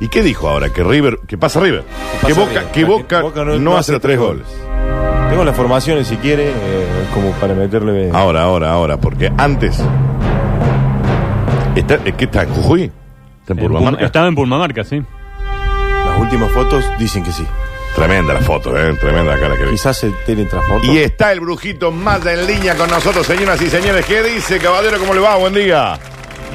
¿Y 0.00 0.08
qué 0.08 0.22
dijo 0.22 0.48
ahora? 0.48 0.70
Que 0.70 0.84
River, 0.84 1.18
que 1.26 1.36
pasa 1.36 1.60
River. 1.60 1.84
Que, 2.20 2.28
pasa 2.28 2.40
Boca, 2.40 2.52
River? 2.52 2.72
que 2.72 2.84
Boca, 2.84 3.20
Boca 3.22 3.44
no, 3.44 3.58
no- 3.58 3.76
hace 3.76 3.98
tres 3.98 4.18
goles. 4.18 4.46
Tengo 5.30 5.44
las 5.44 5.56
formaciones 5.56 6.06
si 6.06 6.16
quiere, 6.16 6.48
eh, 6.50 6.54
como 7.12 7.32
para 7.32 7.52
meterle. 7.54 8.10
Ahora, 8.12 8.42
ahora, 8.42 8.70
ahora, 8.72 8.96
porque 8.96 9.30
antes. 9.36 9.78
Está, 11.76 11.98
¿Qué 11.98 12.24
está? 12.24 12.42
¿En 12.42 12.48
Jujuy? 12.50 12.92
Estaba 14.00 14.28
en 14.28 14.34
Pulmamarca, 14.34 14.84
sí. 14.84 15.02
Las 16.06 16.18
últimas 16.20 16.50
fotos 16.52 16.84
dicen 16.98 17.22
que 17.24 17.32
sí. 17.32 17.44
Tremenda 17.94 18.34
la 18.34 18.40
foto, 18.40 18.76
¿eh? 18.78 18.94
Tremenda 19.00 19.34
la 19.34 19.40
cara 19.40 19.56
que. 19.56 19.64
Quizás 19.70 19.96
se 19.96 20.10
teletransportó. 20.26 20.86
Y 20.86 20.98
está 20.98 21.32
el 21.32 21.40
brujito 21.40 21.90
Maya 21.90 22.32
en 22.34 22.46
línea 22.46 22.74
con 22.76 22.88
nosotros, 22.90 23.26
señoras 23.26 23.60
y 23.62 23.68
señores. 23.68 24.04
¿Qué 24.06 24.22
dice, 24.22 24.58
caballero? 24.58 24.98
¿Cómo 24.98 25.14
le 25.14 25.20
va? 25.20 25.36
Buen 25.36 25.54
día. 25.54 25.98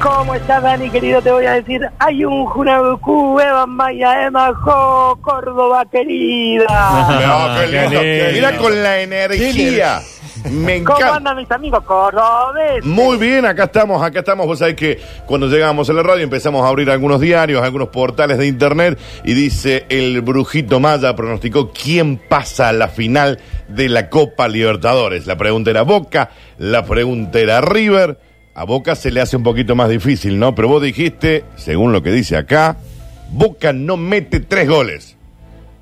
¿Cómo 0.04 0.34
estás, 0.34 0.62
Dani, 0.62 0.90
querido? 0.90 1.22
Te 1.22 1.32
voy 1.32 1.46
a 1.46 1.52
decir, 1.54 1.80
hay 1.98 2.26
un 2.26 2.44
Junabucú, 2.44 3.40
Evan 3.40 3.70
Maya, 3.70 4.26
Emma 4.26 4.52
Jo, 4.52 5.18
Córdoba, 5.22 5.86
querida. 5.90 6.66
No, 7.26 7.58
qué 7.58 7.70
qué 7.70 7.88
lindo. 7.88 8.32
Mira 8.34 8.56
con 8.58 8.82
la 8.82 9.00
energía. 9.00 10.02
Me 10.50 10.84
¿Cómo 10.84 10.98
encanta. 10.98 11.16
andan 11.16 11.36
mis 11.38 11.50
amigos 11.50 11.82
cordobeses? 11.84 12.84
Muy 12.84 13.16
bien, 13.16 13.46
acá 13.46 13.64
estamos, 13.64 14.02
acá 14.02 14.18
estamos. 14.18 14.46
Vos 14.46 14.58
sabés 14.58 14.74
que 14.74 15.00
cuando 15.24 15.46
llegamos 15.46 15.88
a 15.88 15.94
la 15.94 16.02
radio 16.02 16.22
empezamos 16.22 16.62
a 16.66 16.68
abrir 16.68 16.90
algunos 16.90 17.18
diarios, 17.18 17.62
algunos 17.62 17.88
portales 17.88 18.36
de 18.36 18.46
internet 18.46 18.98
y 19.24 19.32
dice 19.32 19.86
el 19.88 20.20
brujito 20.20 20.80
Maya 20.80 21.16
pronosticó 21.16 21.72
quién 21.72 22.18
pasa 22.18 22.68
a 22.68 22.72
la 22.74 22.88
final 22.88 23.38
de 23.68 23.88
la 23.88 24.10
Copa 24.10 24.48
Libertadores. 24.48 25.26
La 25.26 25.36
pregunta 25.36 25.70
era 25.70 25.80
Boca, 25.80 26.28
la 26.58 26.84
pregunta 26.84 27.38
era 27.38 27.62
River. 27.62 28.18
A 28.54 28.64
Boca 28.64 28.94
se 28.94 29.10
le 29.10 29.20
hace 29.20 29.36
un 29.36 29.42
poquito 29.42 29.74
más 29.74 29.88
difícil, 29.88 30.38
¿no? 30.38 30.54
Pero 30.54 30.68
vos 30.68 30.82
dijiste, 30.82 31.44
según 31.56 31.92
lo 31.92 32.02
que 32.02 32.10
dice 32.12 32.36
acá, 32.36 32.76
Boca 33.30 33.72
no 33.72 33.96
mete 33.96 34.38
tres 34.40 34.68
goles. 34.68 35.16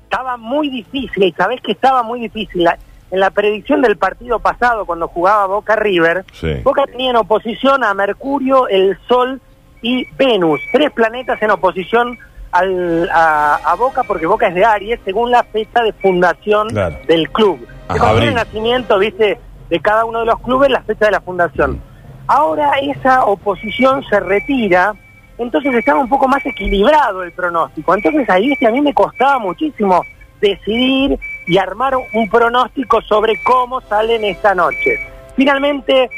Estaba 0.05 0.37
muy 0.37 0.69
difícil, 0.69 1.23
y 1.23 1.31
sabés 1.33 1.61
que 1.61 1.71
estaba 1.73 2.01
muy 2.03 2.19
difícil. 2.21 2.63
La- 2.63 2.77
en 3.11 3.19
la 3.19 3.29
predicción 3.29 3.83
del 3.83 3.95
partido 3.97 4.39
pasado, 4.39 4.85
cuando 4.87 5.07
jugaba 5.07 5.45
Boca 5.45 5.75
River, 5.75 6.25
Sí. 6.33 6.51
Boca 6.63 6.85
tenía 6.87 7.11
en 7.11 7.15
oposición 7.15 7.83
a 7.83 7.93
Mercurio, 7.93 8.67
el 8.67 8.97
Sol 9.07 9.39
y 9.83 10.07
Venus. 10.17 10.59
Tres 10.71 10.89
planetas 10.91 11.39
en 11.43 11.51
oposición 11.51 12.17
al- 12.51 13.07
a, 13.13 13.55
a 13.63 13.75
Boca, 13.75 14.01
porque 14.03 14.25
Boca 14.25 14.47
es 14.47 14.55
de 14.55 14.65
Aries, 14.65 14.99
según 15.05 15.29
la 15.29 15.43
fecha 15.43 15.83
de 15.83 15.93
fundación 15.93 16.69
Claro. 16.69 16.97
del 17.07 17.29
club. 17.29 17.67
Ajá, 17.87 18.13
el 18.13 18.33
nacimiento, 18.33 18.97
viste, 18.97 19.37
de 19.69 19.79
cada 19.79 20.05
uno 20.05 20.21
de 20.21 20.25
los 20.25 20.39
clubes, 20.39 20.71
la 20.71 20.81
fecha 20.81 21.05
de 21.05 21.11
la 21.11 21.21
fundación. 21.21 21.79
Ahora 22.27 22.71
esa 22.81 23.25
oposición 23.25 24.03
se 24.09 24.19
retira, 24.19 24.93
entonces 25.37 25.73
estaba 25.75 25.99
un 25.99 26.09
poco 26.09 26.27
más 26.27 26.45
equilibrado 26.45 27.23
el 27.23 27.31
pronóstico. 27.33 27.93
Entonces 27.95 28.29
ahí 28.29 28.47
viste, 28.49 28.67
a 28.67 28.71
mí 28.71 28.81
me 28.81 28.93
costaba 28.93 29.39
muchísimo 29.39 30.03
decidir 30.39 31.19
y 31.47 31.57
armar 31.57 31.93
un 31.95 32.29
pronóstico 32.29 33.01
sobre 33.01 33.41
cómo 33.43 33.81
salen 33.81 34.23
esta 34.23 34.55
noche. 34.55 34.99
Finalmente, 35.35 36.09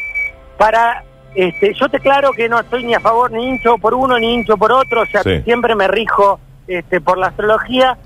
para 0.58 1.03
este, 1.34 1.73
yo 1.73 1.89
te 1.89 2.00
claro 2.00 2.31
que 2.31 2.47
no 2.47 2.59
estoy 2.59 2.84
ni 2.86 2.94
a 2.94 3.00
favor 3.00 3.31
ni 3.31 3.45
hincho 3.47 3.78
por 3.78 3.94
uno 3.94 4.17
ni 4.17 4.34
hincho 4.36 4.58
por 4.58 4.72
otro, 4.72 5.02
o 5.02 5.06
sea, 5.06 5.22
Sí. 5.23 5.42
siempre 5.44 5.75
me 5.75 5.88
rijo 5.88 6.40
este, 6.67 7.02
por 7.02 7.17
la 7.17 7.28
astrología. 7.28 7.97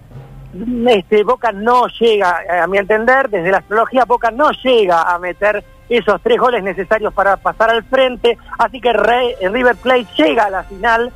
Este, 0.88 1.24
Boca 1.24 1.52
no 1.52 1.88
llega, 2.00 2.40
a 2.64 2.68
mi 2.68 2.78
entender, 2.80 3.30
desde 3.30 3.52
la 3.52 3.60
astrología, 3.60 4.06
Boca 4.06 4.32
no 4.32 4.50
llega 4.64 5.04
a 5.04 5.20
meter 5.20 5.64
esos 5.90 6.22
tres 6.22 6.38
goles 6.40 6.64
necesarios 6.64 7.14
para 7.14 7.38
pasar 7.38 7.70
al 7.72 7.84
frente, 7.84 8.38
así 8.58 8.80
que 8.80 8.94
Re- 8.94 9.36
River 9.52 9.76
Plate 9.76 10.06
llega 10.18 10.46
a 10.46 10.50
la 10.50 10.64
final 10.64 11.12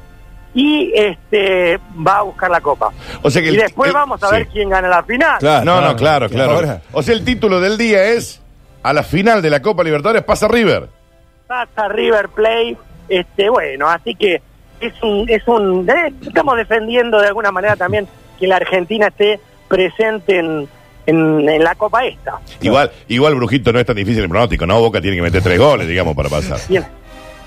y 0.55 0.91
este 0.95 1.79
va 2.05 2.17
a 2.17 2.21
buscar 2.23 2.49
la 2.51 2.61
copa. 2.61 2.89
O 3.21 3.29
sea 3.29 3.41
que 3.41 3.49
y 3.49 3.55
el- 3.55 3.61
después 3.61 3.87
el- 3.89 3.93
vamos 3.93 4.21
a 4.23 4.27
sí. 4.29 4.35
ver 4.35 4.47
quién 4.47 4.69
gana 4.69 4.87
la 4.87 5.03
final. 5.03 5.37
Claro. 5.39 5.65
No, 5.65 5.81
no, 5.81 5.95
claro, 5.95 6.29
claro. 6.29 6.51
ahora- 6.53 6.81
O 6.91 7.01
sea, 7.01 7.13
el 7.15 7.23
título 7.23 7.59
del 7.59 7.77
día 7.77 8.03
es 8.03 8.41
a 8.83 8.93
la 8.93 9.03
final 9.03 9.41
de 9.41 9.49
la 9.49 9.61
Copa 9.61 9.83
Libertadores 9.83 10.23
pasa 10.23 10.47
River. 10.47 10.89
pasa 11.47 11.87
River 11.87 12.29
Plate, 12.29 12.77
este 13.09 13.49
bueno, 13.49 13.87
así 13.89 14.15
que 14.15 14.41
es 14.79 14.93
un 15.03 15.25
es 15.29 15.47
un 15.47 15.87
eh, 15.89 16.13
estamos 16.25 16.57
defendiendo 16.57 17.19
de 17.21 17.27
alguna 17.27 17.51
manera 17.51 17.75
también 17.75 18.07
que 18.39 18.47
la 18.47 18.55
Argentina 18.57 19.07
esté 19.07 19.39
presente 19.67 20.39
en, 20.39 20.67
en, 21.05 21.47
en 21.49 21.63
la 21.63 21.75
Copa 21.75 22.05
esta. 22.05 22.39
Igual, 22.61 22.91
igual, 23.07 23.35
Brujito, 23.35 23.71
no 23.73 23.79
es 23.79 23.85
tan 23.85 23.95
difícil 23.95 24.23
el 24.23 24.29
pronóstico, 24.29 24.65
¿no? 24.65 24.79
Boca 24.79 25.01
tiene 25.01 25.17
que 25.17 25.23
meter 25.23 25.41
tres 25.43 25.59
goles, 25.59 25.87
digamos, 25.87 26.15
para 26.15 26.29
pasar. 26.29 26.57
Bien. 26.69 26.85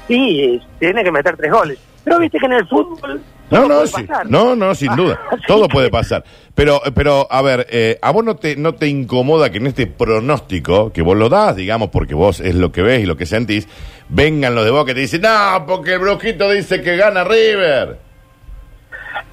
Sí, 0.09 0.61
tiene 0.79 1.03
que 1.03 1.11
meter 1.11 1.37
tres 1.37 1.51
goles. 1.51 1.79
Pero 2.05 2.19
viste 2.21 2.39
que 2.39 2.47
en 2.47 2.53
el 2.53 2.69
fútbol 2.69 3.21
No, 3.51 3.67
no, 3.67 3.85
sí. 3.85 4.07
no, 4.29 4.55
no, 4.55 4.75
sin 4.77 4.95
duda. 4.95 5.19
Todo 5.49 5.67
que- 5.67 5.73
puede 5.73 5.91
pasar. 5.91 6.23
Pero, 6.55 6.81
pero, 6.95 7.27
a 7.29 7.43
ver, 7.43 7.67
eh, 7.69 7.99
¿a 8.01 8.13
vos 8.13 8.25
no 8.25 8.37
te, 8.37 8.55
no 8.55 8.75
te 8.77 8.87
incomoda 8.87 9.51
que 9.51 9.59
en 9.59 9.67
este 9.67 9.89
pronóstico, 9.89 10.93
que 10.93 11.03
vos 11.03 11.17
lo 11.17 11.29
das, 11.29 11.57
digamos, 11.57 11.91
porque 11.91 12.15
vos 12.15 12.39
es 12.41 12.55
lo 12.55 12.71
que 12.71 12.83
ves 12.83 13.03
y 13.03 13.07
lo 13.07 13.17
que 13.17 13.27
sentís, 13.27 13.67
vengan 14.09 14.55
los 14.55 14.65
de 14.65 14.71
Boca 14.71 14.93
y 14.93 14.95
te 14.95 15.01
dicen, 15.01 15.23
no, 15.23 15.65
porque 15.67 15.95
el 15.95 15.99
Brujito 15.99 16.49
dice 16.51 16.81
que 16.81 16.97
gana 16.97 17.25
River? 17.25 17.99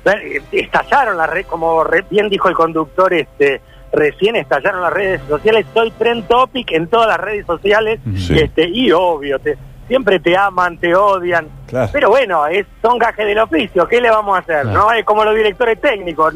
Eh, 0.05 0.41
Estallaron 0.51 1.17
las 1.17 1.29
redes, 1.29 1.45
como 1.45 1.83
re- 1.83 2.05
bien 2.09 2.27
dijo 2.29 2.49
el 2.49 2.55
conductor, 2.55 3.13
este 3.13 3.61
recién 3.93 4.35
estallaron 4.35 4.81
las 4.81 4.91
redes 4.91 5.21
sociales. 5.29 5.65
Soy 5.73 5.91
trend 5.91 6.27
topic 6.27 6.71
en 6.71 6.87
todas 6.87 7.07
las 7.07 7.17
redes 7.19 7.45
sociales. 7.45 7.99
Sí. 8.17 8.37
Este, 8.37 8.67
y 8.67 8.91
obvio, 8.91 9.39
te, 9.39 9.57
siempre 9.87 10.19
te 10.19 10.35
aman, 10.35 10.77
te 10.77 10.95
odian. 10.95 11.47
Claro. 11.67 11.89
Pero 11.93 12.09
bueno, 12.09 12.47
es, 12.47 12.65
son 12.81 12.97
gajes 12.97 13.25
del 13.25 13.39
oficio. 13.39 13.87
¿Qué 13.87 14.01
le 14.01 14.09
vamos 14.09 14.35
a 14.35 14.39
hacer? 14.39 14.63
Claro. 14.63 14.79
no 14.79 14.91
Es 14.91 15.05
como 15.05 15.23
los 15.23 15.35
directores 15.35 15.79
técnicos. 15.79 16.33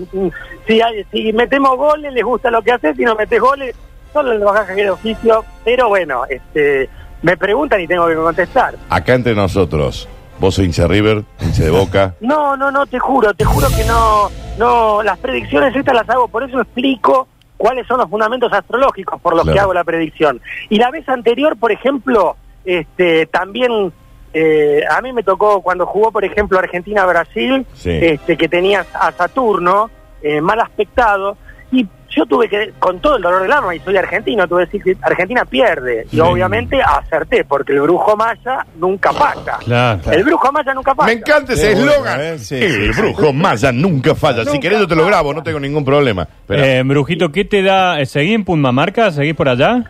Si, 0.68 0.82
hay- 0.82 1.04
si 1.12 1.34
metemos 1.34 1.76
goles, 1.76 2.14
les 2.14 2.24
gusta 2.24 2.52
lo 2.52 2.62
que 2.62 2.72
haces. 2.72 2.96
Si 2.96 3.04
no 3.04 3.16
metes 3.16 3.42
goles, 3.42 3.76
son 4.14 4.40
los 4.40 4.54
gajes 4.54 4.76
del 4.76 4.90
oficio. 4.90 5.44
Pero 5.66 5.90
bueno, 5.90 6.24
este 6.30 6.90
me 7.24 7.36
preguntan 7.36 7.82
y 7.82 7.88
tengo 7.88 8.08
que 8.08 8.16
contestar. 8.16 8.76
Acá 8.90 9.16
entre 9.16 9.34
nosotros, 9.34 10.08
vos 10.40 10.54
sos 10.54 10.64
hincha 10.66 10.88
River, 10.88 11.24
hincha 11.42 11.64
de 11.64 11.72
Boca. 11.72 12.14
No, 12.22 12.56
no, 12.56 12.70
no, 12.72 12.86
te 12.86 13.00
juro, 13.00 13.34
te 13.34 13.44
juro 13.44 13.68
que 13.76 13.84
no, 13.86 14.30
no, 14.60 15.02
las 15.02 15.18
predicciones 15.18 15.76
estas 15.76 15.96
las 15.96 16.08
hago, 16.10 16.28
por 16.28 16.44
eso 16.44 16.62
explico 16.62 17.28
cuáles 17.58 17.88
son 17.88 17.98
los 18.00 18.10
fundamentos 18.10 18.52
astrológicos 18.54 19.20
por 19.22 19.34
los 19.34 19.44
Claro. 19.44 19.54
que 19.54 19.60
hago 19.60 19.74
la 19.74 19.84
predicción. 19.84 20.40
Y 20.70 20.78
la 20.78 20.92
vez 20.92 21.08
anterior, 21.10 21.58
por 21.58 21.72
ejemplo, 21.72 22.36
este, 22.66 23.26
también 23.28 23.92
eh, 24.34 24.82
a 24.90 25.02
mí 25.02 25.14
me 25.14 25.24
tocó 25.24 25.62
cuando 25.62 25.86
jugó, 25.88 26.12
por 26.12 26.24
ejemplo, 26.24 26.60
Argentina-Brasil, 26.60 27.66
Sí. 27.74 27.90
este, 27.92 28.38
que 28.38 28.48
tenías 28.48 28.86
a 28.94 29.12
Saturno 29.12 29.90
eh, 30.22 30.42
mal 30.42 30.60
aspectado, 30.60 31.38
y 31.72 31.86
yo 32.10 32.26
tuve 32.26 32.48
que, 32.50 32.74
con 32.80 33.00
todo 33.00 33.18
el 33.18 33.22
dolor 33.22 33.42
del 33.44 33.52
alma, 33.52 33.76
y 33.76 33.80
soy 33.82 33.96
argentino, 33.98 34.48
tuve 34.48 34.66
que 34.68 34.78
decir 34.80 34.84
que 34.96 35.06
Argentina 35.06 35.44
pierde. 35.46 36.06
Y 36.12 36.16
Sí. 36.16 36.20
obviamente 36.20 36.82
acerté, 36.82 37.44
porque 37.46 37.74
el 37.74 37.82
brujo 37.82 38.16
maya 38.16 38.66
nunca 38.78 39.12
falla. 39.14 39.58
Claro, 39.64 40.00
El 40.12 40.24
brujo 40.24 40.52
maya 40.52 40.74
nunca 40.74 40.96
falla. 40.96 41.08
Me 41.08 41.20
encanta 41.20 41.54
ese 41.54 41.74
eslogan. 41.74 42.22
¿eh? 42.22 42.40
Sí, 42.40 42.56
el 42.56 42.94
sí, 42.94 43.02
brujo 43.02 43.34
Maya 43.34 43.72
nunca 43.72 44.16
falla. 44.16 44.46
si 44.46 44.60
querés 44.60 44.80
yo 44.80 44.88
te 44.88 44.96
lo 44.96 45.06
grabo, 45.06 45.34
no 45.34 45.44
tengo 45.44 45.60
ningún 45.60 45.84
problema. 45.86 46.28
Pero, 46.48 46.64
Eh, 46.64 46.82
Brujito, 46.84 47.32
¿qué 47.32 47.46
te 47.46 47.62
da? 47.62 48.04
¿Seguís 48.06 48.36
en 48.36 48.46
Pulmamarca? 48.46 49.12
¿Seguís 49.12 49.36
por 49.36 49.50
allá? 49.50 49.84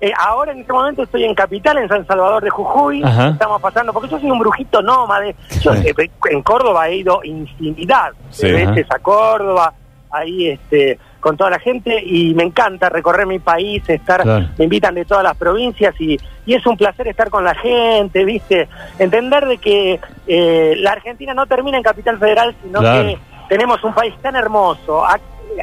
Eh, 0.00 0.12
ahora 0.18 0.52
en 0.52 0.60
este 0.60 0.72
momento 0.72 1.02
estoy 1.02 1.24
en 1.24 1.34
Capital, 1.34 1.78
en 1.78 1.88
San 1.88 2.06
Salvador 2.06 2.42
de 2.44 2.50
Jujuy. 2.50 3.02
Ajá. 3.02 3.30
Estamos 3.30 3.60
pasando, 3.60 3.92
porque 3.92 4.08
yo 4.10 4.18
soy 4.20 4.30
un 4.30 4.38
brujito 4.38 4.80
nómade. 4.82 5.34
Yo 5.62 5.72
eh, 5.74 5.94
en 6.30 6.42
Córdoba 6.42 6.88
he 6.88 6.96
ido 6.96 7.20
infinidad 7.24 8.10
Sí. 8.30 8.46
de 8.46 8.52
veces 8.66 8.86
Ajá. 8.88 8.96
a 8.96 8.98
Córdoba, 9.00 9.72
ahí 10.10 10.48
este 10.50 10.98
con 11.26 11.36
toda 11.36 11.50
la 11.50 11.58
gente 11.58 12.00
y 12.04 12.34
me 12.34 12.44
encanta 12.44 12.88
recorrer 12.88 13.26
mi 13.26 13.40
país, 13.40 13.82
estar, 13.88 14.22
Claro. 14.22 14.46
me 14.56 14.62
invitan 14.66 14.94
de 14.94 15.04
todas 15.04 15.24
las 15.24 15.36
provincias 15.36 15.92
y, 16.00 16.16
y 16.46 16.54
es 16.54 16.64
un 16.64 16.76
placer 16.76 17.08
estar 17.08 17.30
con 17.30 17.42
la 17.42 17.52
gente, 17.56 18.24
viste, 18.24 18.68
entender 19.00 19.44
de 19.44 19.58
que 19.58 19.98
eh, 20.28 20.74
la 20.78 20.92
Argentina 20.92 21.34
no 21.34 21.44
termina 21.46 21.78
en 21.78 21.82
Capital 21.82 22.16
Federal, 22.20 22.54
sino 22.62 22.78
Claro. 22.78 23.08
que 23.08 23.18
tenemos 23.48 23.82
un 23.82 23.92
país 23.92 24.14
tan 24.22 24.36
hermoso. 24.36 25.04
A- 25.04 25.14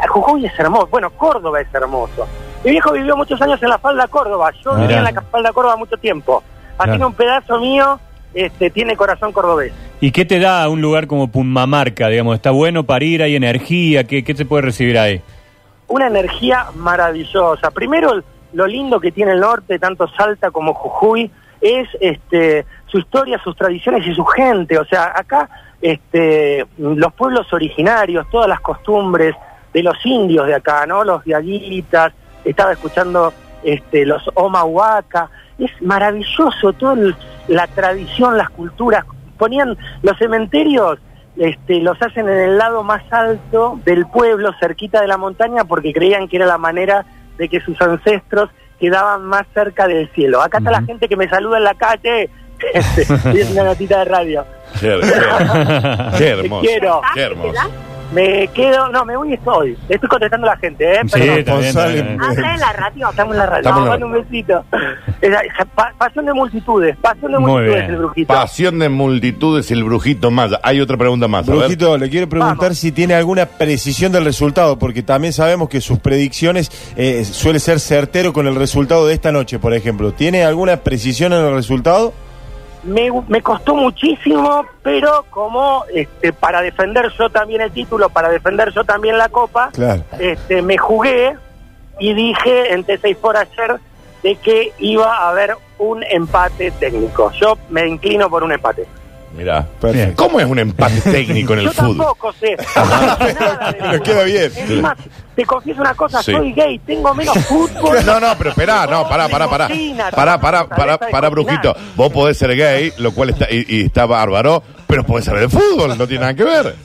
a 0.04 0.08
Jujuy 0.10 0.46
es 0.48 0.60
hermoso, 0.60 0.88
bueno, 0.88 1.12
Córdoba 1.12 1.62
es 1.62 1.74
hermoso. 1.74 2.28
Mi 2.66 2.72
viejo 2.72 2.92
vivió 2.92 3.16
muchos 3.16 3.42
años 3.42 3.64
en 3.64 3.70
la 3.70 3.78
falda 3.78 4.06
Córdoba, 4.10 4.52
yo 4.66 4.76
viví 4.76 4.88
Mirá. 4.88 5.08
en 5.08 5.16
la 5.16 5.22
falda 5.22 5.54
Córdoba 5.54 5.78
mucho 5.78 5.96
tiempo. 5.96 6.44
Así 6.78 6.88
Claro. 6.90 6.98
que 7.00 7.06
un 7.06 7.14
pedazo 7.14 7.60
mío 7.62 8.00
este, 8.34 8.70
tiene 8.70 8.98
corazón 8.98 9.32
cordobés. 9.32 9.72
¿Y 10.02 10.12
qué 10.12 10.26
te 10.26 10.40
da 10.40 10.68
un 10.68 10.82
lugar 10.82 11.08
como 11.08 11.30
Pulmamarca? 11.30 12.10
Digamos, 12.10 12.36
¿está 12.36 12.52
bueno 12.52 12.84
para 12.84 13.06
ir? 13.06 13.24
¿Hay 13.24 13.36
energía? 13.38 14.04
¿Qué, 14.04 14.26
qué 14.26 14.36
se 14.36 14.44
puede 14.44 14.64
recibir 14.64 14.98
ahí? 14.98 15.22
Una 15.94 16.08
energía 16.08 16.70
maravillosa. 16.74 17.70
Primero, 17.70 18.24
lo 18.54 18.66
lindo 18.66 19.00
que 19.00 19.12
tiene 19.12 19.34
el 19.34 19.40
norte, 19.40 19.78
tanto 19.78 20.08
Salta 20.08 20.50
como 20.50 20.74
Jujuy, 20.74 21.30
es 21.62 21.88
este, 22.02 22.66
su 22.88 22.98
historia, 22.98 23.40
sus 23.44 23.56
tradiciones 23.56 24.08
y 24.08 24.16
su 24.16 24.26
gente. 24.26 24.80
O 24.80 24.86
sea, 24.86 25.14
acá 25.16 25.48
este, 25.80 26.66
los 26.80 27.14
pueblos 27.14 27.54
originarios, 27.54 28.28
todas 28.32 28.50
las 28.50 28.60
costumbres 28.60 29.36
de 29.72 29.84
los 29.84 30.04
indios 30.04 30.48
de 30.48 30.56
acá, 30.56 30.88
¿no? 30.88 31.04
Los 31.04 31.24
diaguitas, 31.26 32.12
estaba 32.44 32.72
escuchando 32.72 33.32
este, 33.62 34.04
los 34.04 34.28
Omahuaca. 34.34 35.30
Es 35.60 35.80
maravilloso 35.80 36.74
toda 36.74 36.98
la 37.48 37.68
tradición, 37.68 38.36
las 38.36 38.50
culturas. 38.50 39.06
Ponían 39.38 39.78
los 40.02 40.18
cementerios, 40.18 40.98
este, 41.38 41.80
los 41.80 42.02
hacen 42.02 42.28
en 42.30 42.38
el 42.40 42.58
lado 42.58 42.84
más 42.84 43.02
alto 43.12 43.80
del 43.86 44.06
pueblo, 44.08 44.52
cerquita 44.60 45.02
de 45.02 45.08
la 45.08 45.18
montaña, 45.18 45.64
porque 45.64 45.92
creían 45.94 46.28
que 46.28 46.38
era 46.38 46.46
la 46.46 46.58
manera 46.58 47.06
de 47.38 47.50
que 47.50 47.60
sus 47.62 47.80
ancestros 47.82 48.50
quedaban 48.80 49.24
más 49.26 49.44
cerca 49.54 49.88
del 49.88 50.10
cielo. 50.14 50.42
Acá 50.42 50.60
está 50.60 50.72
la 50.72 50.82
gente 50.84 51.08
que 51.08 51.16
me 51.16 51.28
saluda 51.30 51.58
en 51.58 51.64
la 51.64 51.74
calle, 51.76 52.30
este, 52.74 53.02
es 53.42 53.52
una 53.52 53.64
notita 53.64 54.00
de 54.00 54.06
radio. 54.06 54.46
Qué, 54.80 55.00
qué- 55.02 56.18
qué 56.18 56.28
hermoso. 56.30 56.62
Quiero. 56.62 57.02
Qué 57.14 57.22
hermoso. 57.22 57.62
Me 58.14 58.48
quedo, 58.50 58.90
no, 58.90 59.06
me 59.06 59.18
voy 59.18 59.32
y 59.32 59.34
estoy. 59.34 59.78
Estoy 59.90 60.08
contestando 60.10 60.48
a 60.48 60.52
la 60.52 60.58
gente, 60.58 60.94
¿eh? 60.94 61.00
Sí, 61.06 61.20
Perdón. 61.20 61.38
está 61.40 61.56
bien, 61.58 61.68
está 61.68 61.88
bien. 61.88 62.18
Habla 62.22 62.54
en 62.54 62.60
la 62.60 62.74
radio. 62.74 63.10
Estamos 63.10 63.34
en 63.34 63.40
la 63.40 63.46
radio. 63.48 63.60
Estamos 63.62 63.80
en 63.80 63.86
la 63.86 63.90
Mando 63.92 64.06
un 64.08 64.14
besito. 64.14 64.66
Esa- 65.22 65.40
esa 65.42 65.66
pa- 65.66 65.94
pasión 65.98 66.26
de 66.26 66.34
multitudes, 66.34 66.98
pasión 66.98 67.32
de 67.32 67.40
Muy 67.40 67.52
multitudes 67.52 67.80
bien. 67.82 67.92
el 67.92 67.98
brujito. 67.98 68.34
Pasión 68.34 68.80
de 68.80 68.90
multitudes, 68.90 69.72
el 69.72 69.84
brujito 69.84 70.32
Maya. 70.32 70.60
Hay 70.64 70.80
otra 70.82 70.98
pregunta 70.98 71.28
más. 71.28 71.48
a 71.48 71.52
ver. 71.52 71.60
Brujito, 71.62 71.98
le 71.98 72.10
quiero 72.10 72.30
preguntar 72.30 72.58
Vamos. 72.58 72.78
si 72.78 72.92
tiene 72.92 73.14
alguna 73.16 73.46
precisión 73.48 74.12
del 74.12 74.26
resultado, 74.26 74.78
porque 74.78 75.02
también 75.02 75.34
sabemos 75.34 75.70
que 75.70 75.82
sus 75.82 76.00
predicciones 76.00 76.72
eh, 76.96 77.26
suele 77.26 77.60
ser 77.60 77.80
certero 77.80 78.32
con 78.34 78.46
el 78.48 78.56
resultado 78.56 79.08
de 79.08 79.14
esta 79.14 79.32
noche, 79.32 79.60
por 79.60 79.74
ejemplo. 79.74 80.12
¿Tiene 80.14 80.44
alguna 80.44 80.78
precisión 80.78 81.34
en 81.34 81.40
el 81.46 81.54
resultado? 81.54 82.14
Me, 82.84 83.10
me 83.28 83.42
costó 83.42 83.76
muchísimo, 83.76 84.66
pero 84.82 85.26
como 85.30 85.86
este, 85.94 86.34
para 86.34 86.62
defender 86.62 87.10
yo 87.18 87.30
también 87.30 87.62
el 87.62 87.72
título, 87.72 88.10
para 88.10 88.30
defender 88.30 88.72
yo 88.74 88.84
también 88.84 89.18
la 89.18 89.30
copa, 89.30 89.70
Claro. 89.74 90.04
este, 90.20 90.62
me 90.62 90.78
jugué 90.78 91.36
y 92.00 92.14
dije 92.14 92.74
en 92.74 92.86
T6 92.86 93.16
por 93.18 93.38
ayer 93.38 93.80
de 94.22 94.36
que 94.36 94.74
iba 94.80 95.16
a 95.16 95.30
haber 95.30 95.56
un 95.78 96.04
empate 96.04 96.72
técnico. 96.72 97.32
Yo 97.40 97.58
me 97.70 97.88
inclino 97.88 98.30
por 98.30 98.44
un 98.44 98.52
empate. 98.52 98.86
Mirá. 99.36 99.66
Perfecto. 99.82 100.24
¿Cómo 100.24 100.40
es 100.40 100.46
un 100.46 100.60
empate 100.60 101.02
técnico 101.12 101.54
en 101.54 101.60
el 101.60 101.66
Yo 101.66 101.72
fútbol? 101.74 101.98
tampoco 101.98 102.34
sé. 102.34 102.56
nada 102.76 103.16
de 103.16 103.34
Pero 103.34 103.78
fútbol. 103.92 104.02
queda 104.04 104.24
bien. 104.24 104.52
Encima, 104.56 104.98
te 105.36 105.46
confieso 105.46 105.82
una 105.82 105.94
cosa, 105.96 106.22
Sí. 106.22 106.32
soy 106.32 106.54
gay, 106.54 106.80
tengo 106.80 107.14
menos 107.16 107.38
fútbol. 107.46 107.98
No, 108.06 108.20
no, 108.20 108.38
pero 108.38 108.52
esperá, 108.52 108.86
no, 108.86 109.08
pará, 109.10 109.28
pará, 109.30 109.50
pará. 109.50 109.68
Cocina, 109.70 110.12
Pará, 110.12 110.40
pará, 110.40 110.58
sabes 110.60 110.70
pará, 110.70 110.98
pará, 110.98 111.30
cocinar. 111.30 111.32
brujito. 111.32 111.76
Vos 111.96 112.12
podés 112.14 112.38
ser 112.38 112.56
gay, 112.56 112.94
lo 112.98 113.12
cual 113.14 113.32
está, 113.32 113.48
y, 113.50 113.66
y 113.68 113.86
está 113.86 114.06
bárbaro, 114.06 114.62
pero 114.88 115.04
podés 115.04 115.26
saber 115.26 115.42
de 115.42 115.50
fútbol, 115.50 115.98
no 115.98 116.06
tiene 116.08 116.22
nada 116.22 116.34
que 116.36 116.44
ver. 116.44 116.76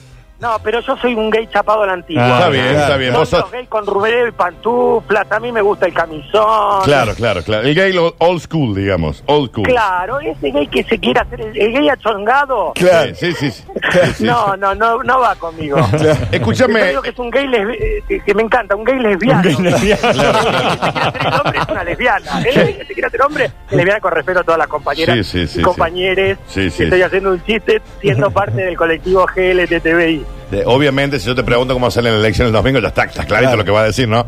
No, 0.40 0.56
pero 0.62 0.78
yo 0.80 0.96
soy 0.98 1.14
un 1.16 1.30
gay 1.30 1.48
chapado 1.48 1.82
a 1.82 1.86
la 1.88 1.92
antigua. 1.94 2.22
Ah, 2.24 2.34
está 2.38 2.48
bien, 2.50 2.64
claro. 2.68 2.80
está 2.82 2.96
bien. 2.96 3.12
Vos 3.12 3.28
sos- 3.28 3.50
gay 3.50 3.66
con 3.66 3.84
rubén 3.86 4.28
y 4.28 4.30
pantuflas, 4.30 5.32
a 5.32 5.40
mí 5.40 5.50
me 5.50 5.60
gusta 5.62 5.86
el 5.86 5.92
camisón. 5.92 6.82
Claro, 6.84 7.12
claro, 7.16 7.42
claro. 7.42 7.66
El 7.66 7.74
gay 7.74 7.92
old 8.18 8.40
school, 8.40 8.72
digamos. 8.74 9.24
Old 9.26 9.50
school. 9.50 9.64
Claro, 9.66 10.20
ese 10.20 10.50
gay 10.52 10.68
que 10.68 10.84
se 10.84 10.96
quiere 10.98 11.18
hacer, 11.18 11.40
el, 11.40 11.60
el 11.60 11.72
gay 11.72 11.88
achongado. 11.88 12.72
Claro. 12.76 13.12
Sí, 13.16 13.32
sí, 13.32 13.50
sí. 13.50 13.64
sí. 14.14 14.24
No, 14.24 14.56
no, 14.56 14.76
no, 14.76 15.02
no 15.02 15.18
va 15.18 15.34
conmigo. 15.34 15.76
Escúchame. 16.30 16.78
Yo 16.80 16.86
digo 16.86 17.02
que 17.02 17.10
es 17.10 17.18
un 17.18 17.30
gay 17.30 17.46
lesbi- 17.48 17.76
eh, 18.08 18.20
que, 18.24 18.34
me 18.34 18.42
encanta, 18.42 18.76
un 18.76 18.84
gay 18.84 18.98
lesbiano. 19.00 19.38
Un 19.38 19.42
gay 19.42 19.56
lesbiano. 19.72 20.08
El 20.08 20.14
que 20.14 20.30
se 20.30 20.88
quiere 20.92 21.08
hacer 21.18 21.26
el 21.26 21.34
hombre 21.40 21.58
es 21.58 21.68
una 21.68 21.84
lesbiana. 21.84 22.38
El 22.46 22.54
gay 22.54 22.74
que 22.74 22.84
se 22.84 22.92
quiere 22.94 23.06
hacer 23.08 23.22
hombre 23.22 23.44
es 23.46 23.72
lesbiana 23.76 24.00
con 24.00 24.12
respeto 24.12 24.38
a 24.38 24.44
todas 24.44 24.58
las 24.58 24.68
compañeras 24.68 25.16
Sí, 25.16 25.24
sí, 25.24 25.46
sí, 25.48 25.60
y 25.60 25.62
compañeros. 25.62 26.38
sí. 26.46 26.62
Sí, 26.62 26.70
sí. 26.70 26.76
que 26.78 26.84
Estoy 26.84 27.02
haciendo 27.02 27.30
un 27.30 27.42
chiste 27.44 27.82
siendo 28.00 28.30
parte 28.30 28.62
del 28.64 28.76
colectivo 28.76 29.26
GLTTBI. 29.34 30.27
De- 30.50 30.64
obviamente, 30.66 31.18
si 31.20 31.26
yo 31.26 31.34
te 31.34 31.42
pregunto 31.44 31.74
cómo 31.74 31.90
salen 31.90 32.12
las 32.14 32.20
elecciones 32.20 32.48
el 32.50 32.54
domingo, 32.54 32.78
ya 32.80 32.88
está, 32.88 33.04
está 33.04 33.24
clarito 33.26 33.50
Claro. 33.50 33.56
lo 33.58 33.64
que 33.64 33.70
va 33.70 33.80
a 33.80 33.84
decir, 33.84 34.08
¿no? 34.08 34.26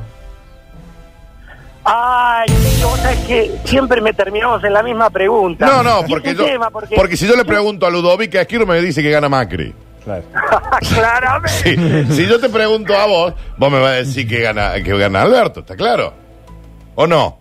Ay, 1.83 2.47
vos 2.83 2.99
sabés 3.01 3.19
que 3.21 3.59
siempre 3.65 4.01
me 4.03 4.13
terminamos 4.13 4.63
en 4.63 4.73
la 4.75 4.83
misma 4.83 5.09
pregunta. 5.09 5.67
No, 5.67 5.83
no, 5.83 6.05
Y 6.07 6.11
porque 6.11 6.31
es 6.31 6.37
yo, 6.37 6.45
tema, 6.45 6.71
porque, 6.71 6.95
porque 6.95 7.17
si 7.17 7.27
yo 7.27 7.35
le 7.37 7.45
pregunto 7.45 7.87
a 7.87 7.91
Ludovica 7.91 8.41
Esquiro 8.43 8.67
me 8.67 8.81
dice 8.83 9.03
que 9.03 9.11
gana 9.11 9.29
Macri. 9.31 9.75
Claro. 10.05 10.23
Claramente. 10.95 11.49
Sí, 12.09 12.15
si 12.15 12.27
yo 12.27 12.39
te 12.39 12.49
pregunto 12.51 12.95
a 12.97 13.07
vos, 13.07 13.35
vos 13.57 13.73
me 13.73 13.79
vas 13.81 13.91
a 13.93 13.95
decir 13.97 14.29
que 14.29 14.41
gana, 14.41 14.75
que 14.83 14.97
gana 14.97 15.23
Alberto, 15.23 15.61
¿está 15.61 15.75
claro? 15.75 16.13
¿O 16.95 17.07
no? 17.07 17.39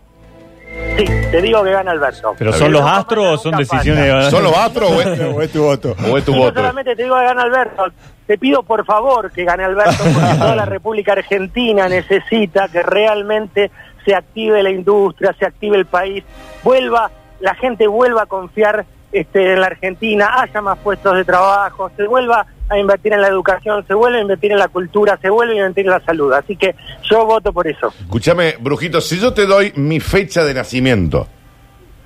Sí, 0.97 1.05
te 1.31 1.41
digo 1.41 1.63
que 1.63 1.71
gana 1.71 1.91
Alberto. 1.91 2.35
¿Pero 2.37 2.53
son 2.53 2.71
los 2.71 2.81
astros 2.81 3.25
o 3.25 3.37
son 3.37 3.55
decisiones. 3.57 4.29
¿Son 4.29 4.43
los 4.43 4.55
astros 4.55 4.91
o 4.91 5.01
es, 5.01 5.19
¿O 5.35 5.41
es 5.41 5.51
tu 5.51 5.63
voto? 5.63 5.95
o 6.11 6.17
es 6.17 6.25
tu 6.25 6.33
Yo 6.33 6.39
voto? 6.39 6.55
solamente 6.55 6.95
te 6.95 7.03
digo 7.03 7.15
que 7.17 7.23
gana 7.23 7.41
Alberto. 7.43 7.83
Te 8.27 8.37
pido 8.37 8.63
por 8.63 8.85
favor 8.85 9.31
que 9.31 9.43
gane 9.43 9.63
Alberto, 9.63 10.03
porque 10.03 10.35
toda 10.39 10.55
la 10.55 10.65
República 10.65 11.13
Argentina 11.13 11.87
necesita 11.89 12.67
que 12.67 12.83
realmente 12.83 13.71
se 14.05 14.13
active 14.13 14.61
la 14.61 14.69
industria, 14.69 15.35
se 15.39 15.45
active 15.45 15.77
el 15.77 15.85
país, 15.85 16.23
vuelva, 16.63 17.09
la 17.39 17.55
gente 17.55 17.87
vuelva 17.87 18.23
a 18.23 18.25
confiar 18.25 18.85
este, 19.11 19.53
en 19.53 19.61
la 19.61 19.67
Argentina, 19.67 20.41
haya 20.41 20.61
más 20.61 20.77
puestos 20.79 21.15
de 21.15 21.25
trabajo, 21.25 21.91
se 21.95 22.07
vuelva 22.07 22.45
a 22.69 22.77
invertir 22.77 23.13
en 23.13 23.21
la 23.21 23.27
educación, 23.27 23.85
se 23.87 23.93
vuelve 23.93 24.19
a 24.19 24.21
invertir 24.21 24.51
en 24.51 24.59
la 24.59 24.67
cultura, 24.67 25.17
se 25.21 25.29
vuelve 25.29 25.53
a 25.53 25.57
invertir 25.57 25.85
en 25.85 25.91
la 25.91 25.99
salud. 26.01 26.31
Así 26.33 26.55
que 26.55 26.75
yo 27.09 27.25
voto 27.25 27.51
por 27.51 27.67
eso. 27.67 27.93
Escúchame, 27.99 28.55
Brujito, 28.59 29.01
si 29.01 29.19
yo 29.19 29.33
te 29.33 29.45
doy 29.45 29.73
mi 29.75 29.99
fecha 29.99 30.43
de 30.43 30.53
nacimiento, 30.53 31.27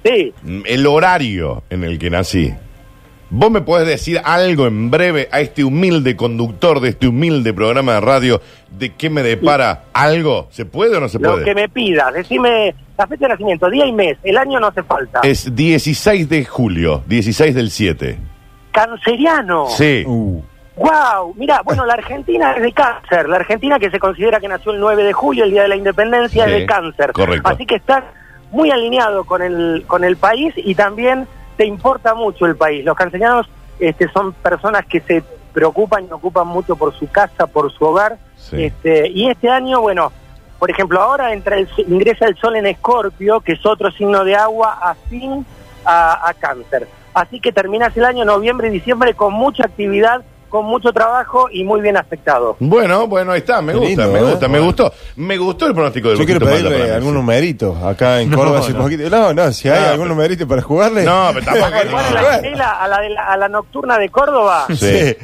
Sí, 0.04 0.34
el 0.66 0.86
horario 0.86 1.64
en 1.70 1.86
el 1.86 1.98
que 1.98 2.10
nací, 2.10 2.54
¿vos 3.34 3.50
me 3.52 3.62
podés 3.62 3.88
decir 3.88 4.22
algo 4.24 4.68
en 4.68 4.92
breve 4.92 5.28
a 5.32 5.40
este 5.42 5.64
humilde 5.64 6.16
conductor 6.16 6.80
de 6.80 6.90
este 6.90 7.08
humilde 7.08 7.54
programa 7.54 7.94
de 7.94 8.02
radio 8.02 8.42
de 8.70 8.94
qué 8.94 9.10
me 9.10 9.24
depara 9.24 9.86
algo? 9.94 10.48
¿Se 10.52 10.66
puede 10.66 10.98
o 10.98 11.00
no 11.00 11.10
se 11.10 11.20
lo 11.20 11.32
puede? 11.32 11.46
que 11.46 11.56
me 11.56 11.68
pidas, 11.68 12.14
decime 12.14 12.76
la 12.98 13.08
fecha 13.08 13.26
de 13.26 13.30
nacimiento, 13.30 13.70
día 13.70 13.86
y 13.88 13.92
mes, 13.92 14.18
el 14.24 14.38
año 14.38 14.60
no 14.60 14.68
hace 14.68 14.84
falta. 14.84 15.22
Es 15.24 15.56
16 15.56 16.30
de 16.30 16.46
julio, 16.46 17.04
16 17.08 17.56
del 17.56 17.72
7. 17.72 18.18
Canceriano. 18.72 19.68
Sí. 19.70 20.04
Uh, 20.06 20.42
Wow, 20.76 21.36
mira, 21.38 21.62
bueno, 21.64 21.86
la 21.86 21.94
Argentina 21.94 22.54
es 22.54 22.64
de 22.64 22.72
cáncer. 22.74 23.30
La 23.30 23.36
Argentina 23.36 23.78
que 23.78 23.92
se 23.92 24.00
considera 24.00 24.40
que 24.40 24.48
nació 24.48 24.72
el 24.72 24.80
9 24.80 25.04
de 25.04 25.14
julio, 25.14 25.44
el 25.44 25.52
día 25.52 25.62
de 25.62 25.68
la 25.68 25.76
independencia, 25.76 26.46
Sí, 26.46 26.52
es 26.52 26.60
de 26.62 26.66
cáncer. 26.66 27.12
correcto. 27.12 27.48
Así 27.48 27.68
que 27.68 27.76
estás 27.76 28.04
muy 28.52 28.72
alineado 28.72 29.24
con 29.24 29.44
el 29.44 29.84
con 29.86 30.04
el 30.04 30.18
país 30.18 30.52
y 30.58 30.74
también 30.74 31.28
te 31.56 31.66
importa 31.66 32.14
mucho 32.14 32.46
el 32.46 32.56
país. 32.56 32.84
Los 32.84 32.96
cancerianos 32.96 33.50
este, 33.80 34.10
son 34.12 34.34
personas 34.34 34.86
que 34.86 35.00
se 35.02 35.24
preocupan 35.54 36.06
y 36.06 36.12
ocupan 36.12 36.48
mucho 36.48 36.76
por 36.76 36.94
su 36.94 37.10
casa, 37.10 37.48
por 37.48 37.72
su 37.72 37.86
hogar. 37.86 38.18
Sí. 38.38 38.66
Este, 38.66 39.10
y 39.10 39.30
este 39.30 39.50
año, 39.50 39.82
bueno, 39.82 40.12
por 40.60 40.72
ejemplo, 40.72 41.02
ahora 41.02 41.34
entra 41.34 41.58
el, 41.58 41.68
ingresa 41.88 42.26
el 42.26 42.36
sol 42.38 42.56
en 42.56 42.66
Escorpio, 42.66 43.42
que 43.42 43.54
es 43.54 43.66
otro 43.66 43.92
signo 43.92 44.24
de 44.24 44.36
agua 44.36 44.80
afín 44.82 45.46
a, 45.86 46.28
a 46.28 46.34
cáncer. 46.34 46.88
Así 47.14 47.40
que 47.40 47.52
terminas 47.52 47.96
el 47.96 48.06
año 48.06 48.26
noviembre 48.26 48.70
y 48.70 48.72
diciembre 48.72 49.14
con 49.14 49.34
mucha 49.34 49.66
actividad, 49.66 50.24
con 50.54 50.66
mucho 50.66 50.94
trabajo 50.94 51.48
y 51.52 51.64
muy 51.64 51.82
bien 51.82 51.98
afectado. 51.98 52.56
Bueno, 52.60 53.08
bueno, 53.08 53.32
ahí 53.32 53.40
está, 53.40 53.60
me 53.60 53.72
Qué 53.74 53.80
gusta, 53.80 53.90
lindo, 54.04 54.08
me 54.14 54.20
¿eh? 54.20 54.22
gusta, 54.22 54.48
me 54.48 54.60
Bueno. 54.60 54.66
gustó. 54.68 54.94
Me 55.16 55.36
gustó 55.40 55.66
el 55.66 55.74
pronóstico 55.74 56.10
del 56.10 56.20
yo 56.20 56.26
quiero 56.26 56.46
pedirle 56.46 56.78
para 56.80 56.96
algún 56.98 57.10
sí. 57.10 57.16
numerito 57.18 57.76
acá 57.84 58.22
en 58.22 58.30
No, 58.30 58.38
Córdoba 58.38 58.60
hace 58.60 58.74
no. 58.74 58.84
poquito. 58.84 59.10
No, 59.10 59.34
no, 59.34 59.52
si 59.52 59.68
hay 59.68 59.80
No, 59.80 59.86
algún 59.88 60.06
pero- 60.06 60.16
numerito 60.16 60.48
para 60.48 60.62
jugarle. 60.62 61.04
No, 61.06 61.30
pero 61.34 61.44
tampoco 61.48 61.72
que 61.72 61.88
Igual 61.88 62.06
a 62.06 62.10
no. 62.10 62.14
la, 62.14 62.22
bueno. 62.22 62.64
A 62.64 62.88
la 62.88 63.00
de 63.02 63.10
la- 63.10 63.26
a 63.26 63.38
la 63.38 63.50
nocturna 63.50 63.98
de 63.98 64.10
Córdoba 64.10 64.68
Sí. 64.76 65.16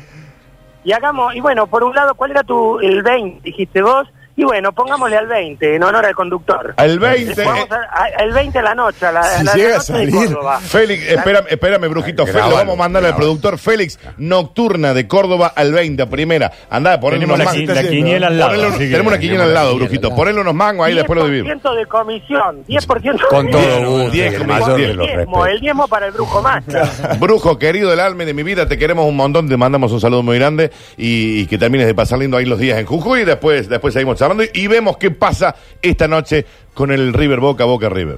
y 0.84 0.92
hagamos, 0.94 1.36
y 1.36 1.42
bueno, 1.42 1.68
por 1.68 1.84
un 1.84 1.94
lado, 1.94 2.16
¿cuál 2.16 2.32
era 2.32 2.42
tu, 2.42 2.80
el 2.80 3.04
20, 3.04 3.42
dijiste 3.44 3.84
vos? 3.84 4.08
Y 4.40 4.46
bueno, 4.46 4.72
pongámosle 4.72 5.18
al 5.18 5.28
20, 5.28 5.76
en 5.76 5.84
honor 5.84 6.06
al 6.06 6.16
conductor. 6.16 6.74
Al 6.78 6.98
20. 6.98 7.44
Vamos 7.44 7.68
a- 7.72 8.04
a- 8.04 8.24
el 8.24 8.32
20 8.32 8.58
a 8.60 8.62
la 8.62 8.74
noche, 8.74 9.06
a 9.06 9.12
la, 9.12 9.24
Si 9.24 9.42
a 9.42 9.44
la 9.44 9.54
llega 9.54 9.76
a 9.76 9.78
noche 9.80 9.92
de 9.94 10.00
salir. 10.12 10.16
Córdoba. 10.16 10.60
Félix, 10.62 11.08
espérame, 11.10 11.46
espérame, 11.50 11.90
brujito. 11.90 12.24
Félix, 12.26 12.36
Grabalo, 12.46 12.56
vamos 12.56 12.76
a 12.76 12.78
mandarle 12.78 13.10
al 13.10 13.16
productor 13.18 13.58
Félix, 13.58 14.00
nocturna 14.18 14.94
de 14.94 15.08
Córdoba 15.10 15.52
al 15.54 15.74
20, 15.74 16.04
a 16.04 16.10
primera. 16.10 16.52
Andá, 16.70 16.98
ponle 17.02 17.26
unos 17.26 17.38
mangos. 17.38 17.58
la 17.76 17.84
quiniela 17.84 18.28
al 18.28 18.38
lado. 18.38 18.72
Tenemos 18.78 19.08
una 19.08 19.20
quiniela 19.20 19.44
al 19.44 19.54
lado, 19.54 19.76
brujito. 19.76 20.16
Ponle 20.16 20.40
unos 20.40 20.54
mangos 20.56 20.88
ahí, 20.88 20.96
después 20.96 21.20
lo 21.20 21.26
dividimos. 21.26 21.52
10% 21.62 21.76
de 21.76 21.86
comisión, 21.88 22.64
10% 22.66 23.28
Con 23.30 23.50
todo 23.52 23.62
gusto, 23.90 24.12
diez, 24.12 24.34
el 24.36 24.46
diez, 24.46 24.48
mayor 24.48 24.76
diez. 24.78 24.88
de 24.88 24.94
los 24.94 25.08
el 25.10 25.16
diezmo, 25.18 25.46
el 25.46 25.60
diezmo 25.60 25.88
para 25.90 26.06
el 26.06 26.14
brujo 26.14 26.42
macha. 26.42 26.90
Brujo, 27.20 27.60
querido 27.60 27.90
del 27.90 28.00
alma 28.00 28.24
y 28.24 28.26
de 28.28 28.34
mi 28.34 28.44
vida, 28.44 28.66
te 28.70 28.78
queremos 28.78 29.06
un 29.06 29.18
montón, 29.18 29.50
te 29.50 29.58
mandamos 29.58 29.92
un 29.92 30.00
saludo 30.00 30.24
muy 30.24 30.38
grande 30.40 30.72
y, 30.98 31.42
y 31.42 31.46
que 31.48 31.58
termines 31.58 31.88
de 31.88 31.94
pasar 31.94 32.20
lindo 32.20 32.38
ahí 32.38 32.46
los 32.46 32.58
días 32.60 32.80
en 32.80 32.86
Jujuy 32.86 33.22
y 33.22 33.26
después, 33.26 33.68
después 33.68 33.94
seguimos 33.94 34.14
charlando 34.30 34.44
y, 34.54 34.68
vemos 34.68 34.98
qué 34.98 35.12
pasa 35.12 35.56
esta 35.82 36.08
noche 36.08 36.46
con 36.74 36.92
el 36.92 37.14
River 37.14 37.40
Boca 37.40 37.66
Boca 37.66 37.90
River. 37.90 38.18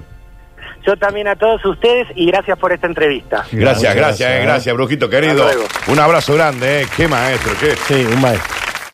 Yo 0.86 0.96
también 0.96 1.28
a 1.28 1.36
todos 1.36 1.64
ustedes 1.64 2.08
y 2.16 2.26
gracias 2.26 2.58
por 2.58 2.72
esta 2.72 2.88
entrevista. 2.88 3.46
Gracias, 3.52 3.52
gracias, 3.52 3.94
gracias, 3.94 4.30
eh, 4.30 4.38
eh. 4.38 4.42
gracias, 4.42 4.74
Brujito 4.74 5.08
querido. 5.08 5.46
Un 5.86 5.98
abrazo 5.98 6.34
grande, 6.34 6.82
eh. 6.82 6.86
Qué 6.96 7.06
maestro, 7.06 7.52
qué. 7.60 7.76
Sí, 7.86 8.04
un 8.04 8.20
maestro. 8.20 8.71